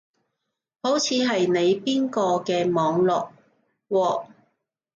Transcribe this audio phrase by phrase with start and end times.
[0.81, 3.29] 好似係你嗰邊嘅網絡
[3.89, 4.25] 喎